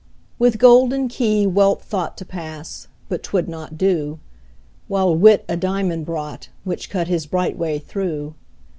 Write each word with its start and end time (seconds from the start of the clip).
With 0.39 0.57
golden 0.57 1.09
key 1.09 1.45
Wealth 1.45 1.83
thought 1.83 2.17
To 2.17 2.25
pass 2.25 2.87
but 3.07 3.21
'twould 3.21 3.47
not 3.47 3.77
do: 3.77 4.17
While 4.87 5.13
Wit 5.13 5.45
a 5.47 5.55
diamond 5.55 6.07
brought, 6.07 6.49
Which 6.63 6.89
cut 6.89 7.07
his 7.07 7.27
bright 7.27 7.55
way 7.55 7.77
through. 7.77 8.33